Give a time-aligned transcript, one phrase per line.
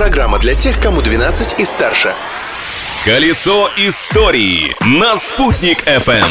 [0.00, 2.14] Программа для тех, кому 12 и старше.
[3.04, 6.24] Колесо истории на «Спутник FM.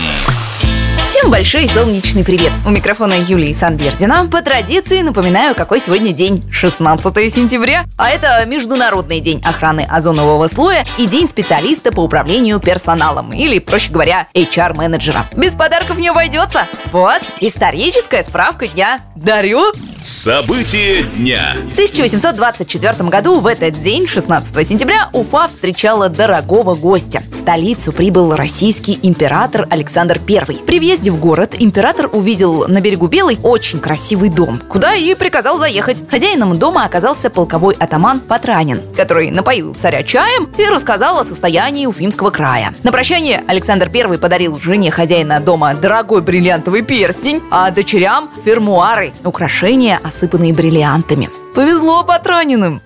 [1.03, 2.51] Всем большой солнечный привет!
[2.65, 4.27] У микрофона Юлии Санбердина.
[4.27, 6.43] По традиции напоминаю, какой сегодня день.
[6.51, 7.85] 16 сентября.
[7.95, 13.33] А это Международный день охраны озонового слоя и День специалиста по управлению персоналом.
[13.33, 15.27] Или, проще говоря, HR-менеджера.
[15.35, 16.65] Без подарков не обойдется.
[16.91, 19.01] Вот, историческая справка дня.
[19.15, 19.73] Дарю!
[20.09, 21.55] События дня.
[21.67, 27.21] В 1824 году в этот день, 16 сентября, Уфа встречала дорогого гостя.
[27.31, 30.55] В столицу прибыл российский император Александр I.
[30.65, 35.59] При въезде в город император увидел на берегу Белой очень красивый дом, куда и приказал
[35.59, 36.01] заехать.
[36.09, 42.31] Хозяином дома оказался полковой атаман Патранин, который напоил царя чаем и рассказал о состоянии Уфимского
[42.31, 42.73] края.
[42.81, 49.98] На прощание Александр I подарил жене хозяина дома дорогой бриллиантовый перстень, а дочерям– фермуары, украшения,
[50.03, 51.29] осыпанные бриллиантами.
[51.53, 52.81] Повезло Патраниным!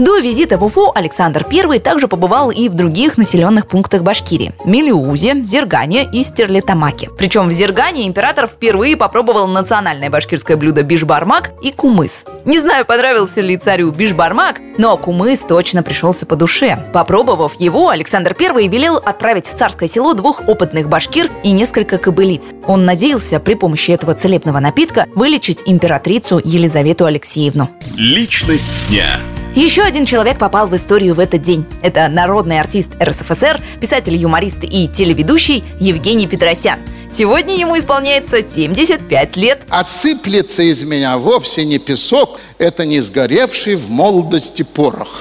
[0.00, 5.44] До визита в Уфу Александр I также побывал и в других населенных пунктах Башкирии– Мелиузе,
[5.44, 7.10] Зергане и Стерлитамаке.
[7.18, 12.24] Причем в Зергане император впервые попробовал национальное башкирское блюдо бишбармак и кумыс.
[12.46, 16.78] Не знаю, понравился ли царю бишбармак, но кумыс точно пришелся по душе.
[16.94, 22.54] Попробовав его, Александр I велел отправить в царское село двух опытных башкир и несколько кобылиц.
[22.66, 27.68] Он надеялся при помощи этого целебного напитка вылечить императрицу Елизавету Алексеевну.
[27.98, 29.20] Личность дня.
[29.54, 31.66] Еще один человек попал в историю в этот день.
[31.82, 36.78] Это народный артист РСФСР, писатель-юморист и телеведущий Евгений Петросян.
[37.10, 39.62] Сегодня ему исполняется 75 лет.
[39.68, 45.20] Отсыплется из меня вовсе не песок, это не сгоревший в молодости порох.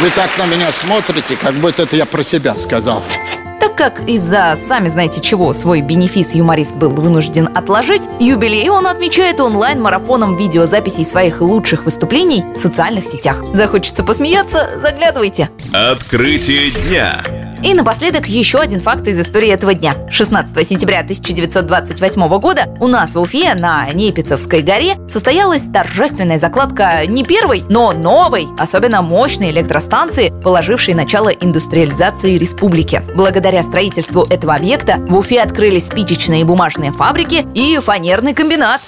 [0.00, 3.02] Вы так на меня смотрите, как будто это я про себя сказал.
[3.64, 9.40] Так как из-за, сами знаете чего, свой бенефис юморист был вынужден отложить, юбилей он отмечает
[9.40, 13.42] онлайн-марафоном видеозаписей своих лучших выступлений в социальных сетях.
[13.54, 14.78] Захочется посмеяться?
[14.78, 15.48] Заглядывайте.
[15.72, 17.24] Открытие дня.
[17.64, 19.94] И напоследок еще один факт из истории этого дня.
[20.10, 27.24] 16 сентября 1928 года у нас в Уфе на Непицевской горе состоялась торжественная закладка не
[27.24, 33.02] первой, но новой, особенно мощной электростанции, положившей начало индустриализации республики.
[33.14, 38.82] Благодаря строительству этого объекта в Уфе открылись спичечные и бумажные фабрики и фанерный комбинат.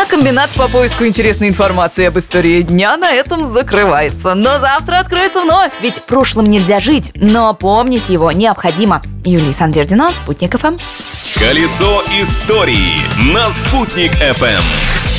[0.00, 4.34] А комбинат по поиску интересной информации об истории дня на этом закрывается.
[4.34, 9.02] Но завтра откроется вновь, ведь прошлым нельзя жить, но помнить его необходимо.
[9.26, 10.78] Юлия Санвердина, Спутник ФМ.
[11.38, 12.98] Колесо истории
[13.30, 15.09] на «Спутник FM.